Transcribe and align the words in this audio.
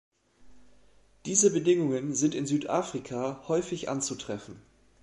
Diese 1.27 1.51
Bedingungen 1.53 2.15
sind 2.15 2.33
in 2.33 2.47
Südafrika 2.47 3.43
häufig 3.47 3.87
anzutreffen. 3.87 4.59